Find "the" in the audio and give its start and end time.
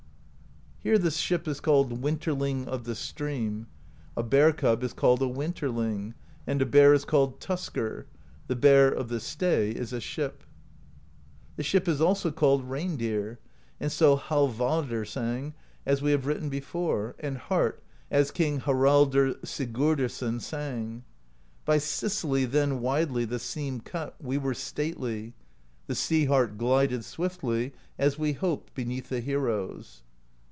0.97-1.11, 2.85-2.95, 8.47-8.55, 9.07-9.19, 11.55-11.61, 23.25-23.37, 25.85-25.93, 29.09-29.19